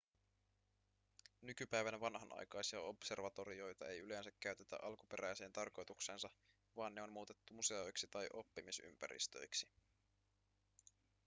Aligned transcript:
nykypäivänä 1.41 1.99
vanhanaikaisia 1.99 2.79
observatorioita 2.81 3.87
ei 3.87 3.99
yleensä 3.99 4.31
käytetä 4.39 4.77
alkuperäiseen 4.81 5.51
tarkoitukseensa 5.51 6.29
vaan 6.77 6.95
ne 6.95 7.01
on 7.01 7.11
muutettu 7.13 7.53
museoiksi 7.53 8.07
tai 8.11 8.27
oppimisympäristöiksi 8.33 9.67